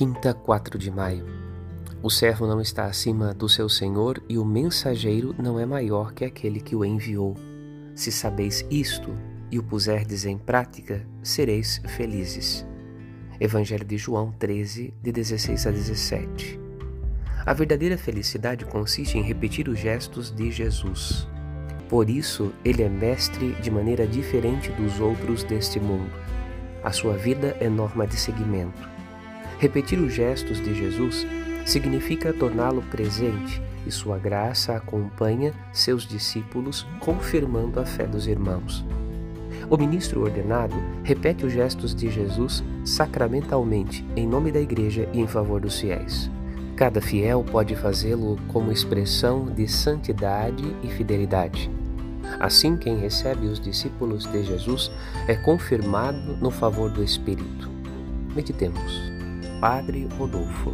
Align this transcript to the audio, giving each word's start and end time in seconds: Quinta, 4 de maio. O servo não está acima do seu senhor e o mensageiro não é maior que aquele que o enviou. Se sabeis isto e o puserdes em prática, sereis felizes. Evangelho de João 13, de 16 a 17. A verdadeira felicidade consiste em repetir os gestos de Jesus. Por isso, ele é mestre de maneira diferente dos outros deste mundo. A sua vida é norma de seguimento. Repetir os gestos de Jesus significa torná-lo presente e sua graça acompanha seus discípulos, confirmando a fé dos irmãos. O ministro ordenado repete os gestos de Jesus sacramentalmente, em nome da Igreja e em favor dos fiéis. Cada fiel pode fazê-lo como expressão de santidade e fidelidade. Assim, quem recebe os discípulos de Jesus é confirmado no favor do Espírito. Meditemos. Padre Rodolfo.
Quinta, 0.00 0.32
4 0.32 0.78
de 0.78 0.90
maio. 0.90 1.26
O 2.02 2.08
servo 2.08 2.46
não 2.46 2.58
está 2.58 2.86
acima 2.86 3.34
do 3.34 3.50
seu 3.50 3.68
senhor 3.68 4.22
e 4.30 4.38
o 4.38 4.44
mensageiro 4.46 5.34
não 5.38 5.60
é 5.60 5.66
maior 5.66 6.14
que 6.14 6.24
aquele 6.24 6.58
que 6.58 6.74
o 6.74 6.86
enviou. 6.86 7.36
Se 7.94 8.10
sabeis 8.10 8.64
isto 8.70 9.14
e 9.50 9.58
o 9.58 9.62
puserdes 9.62 10.24
em 10.24 10.38
prática, 10.38 11.06
sereis 11.22 11.82
felizes. 11.86 12.66
Evangelho 13.38 13.84
de 13.84 13.98
João 13.98 14.32
13, 14.32 14.94
de 15.02 15.12
16 15.12 15.66
a 15.66 15.70
17. 15.70 16.58
A 17.44 17.52
verdadeira 17.52 17.98
felicidade 17.98 18.64
consiste 18.64 19.18
em 19.18 19.22
repetir 19.22 19.68
os 19.68 19.78
gestos 19.78 20.30
de 20.30 20.50
Jesus. 20.50 21.28
Por 21.90 22.08
isso, 22.08 22.54
ele 22.64 22.82
é 22.82 22.88
mestre 22.88 23.52
de 23.60 23.70
maneira 23.70 24.06
diferente 24.06 24.72
dos 24.72 24.98
outros 24.98 25.44
deste 25.44 25.78
mundo. 25.78 26.10
A 26.82 26.90
sua 26.90 27.18
vida 27.18 27.54
é 27.60 27.68
norma 27.68 28.06
de 28.06 28.16
seguimento. 28.16 28.99
Repetir 29.60 29.98
os 29.98 30.14
gestos 30.14 30.58
de 30.58 30.74
Jesus 30.74 31.26
significa 31.66 32.32
torná-lo 32.32 32.80
presente 32.80 33.60
e 33.86 33.90
sua 33.90 34.16
graça 34.16 34.74
acompanha 34.74 35.52
seus 35.70 36.06
discípulos, 36.06 36.86
confirmando 36.98 37.78
a 37.78 37.84
fé 37.84 38.06
dos 38.06 38.26
irmãos. 38.26 38.82
O 39.68 39.76
ministro 39.76 40.22
ordenado 40.22 40.74
repete 41.04 41.44
os 41.44 41.52
gestos 41.52 41.94
de 41.94 42.10
Jesus 42.10 42.64
sacramentalmente, 42.86 44.02
em 44.16 44.26
nome 44.26 44.50
da 44.50 44.58
Igreja 44.58 45.06
e 45.12 45.20
em 45.20 45.26
favor 45.26 45.60
dos 45.60 45.78
fiéis. 45.78 46.30
Cada 46.74 47.02
fiel 47.02 47.44
pode 47.44 47.76
fazê-lo 47.76 48.38
como 48.48 48.72
expressão 48.72 49.44
de 49.44 49.68
santidade 49.68 50.64
e 50.82 50.88
fidelidade. 50.88 51.70
Assim, 52.38 52.78
quem 52.78 52.96
recebe 52.96 53.46
os 53.46 53.60
discípulos 53.60 54.24
de 54.24 54.42
Jesus 54.42 54.90
é 55.28 55.34
confirmado 55.34 56.38
no 56.38 56.50
favor 56.50 56.90
do 56.90 57.04
Espírito. 57.04 57.68
Meditemos. 58.34 59.19
Padre 59.60 60.08
Rodolfo. 60.18 60.72